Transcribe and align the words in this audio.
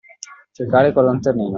Cercare 0.51 0.93
col 0.93 1.03
lanternino. 1.05 1.49